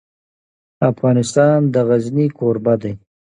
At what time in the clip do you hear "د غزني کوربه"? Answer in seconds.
1.73-2.73